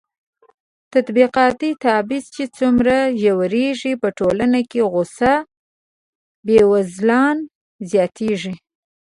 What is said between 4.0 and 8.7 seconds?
په ټولنه کې غوسه بېوزلان زياتېږي.